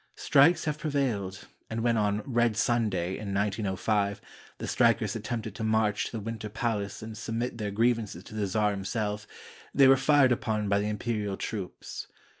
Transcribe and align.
Strikes 0.15 0.65
have 0.65 0.79
prevailed, 0.79 1.47
and 1.69 1.81
when 1.83 1.95
on" 1.95 2.23
Red 2.25 2.57
Sunday," 2.57 3.19
in 3.19 3.35
1905, 3.35 4.19
the 4.57 4.65
strikers 4.67 5.15
attempted 5.15 5.53
to 5.53 5.63
march 5.63 6.05
to 6.07 6.11
the 6.13 6.19
Winter 6.19 6.49
Palace 6.49 7.03
and 7.03 7.15
submit 7.15 7.59
their 7.59 7.69
grievances 7.69 8.23
to 8.23 8.33
the 8.33 8.47
czar 8.47 8.73
him 8.73 8.83
self, 8.83 9.27
they 9.75 9.87
were 9.87 9.95
fired 9.95 10.31
upon 10.31 10.67
by 10.67 10.79
the 10.79 10.89
imperial 10.89 11.37
troops. 11.37 12.07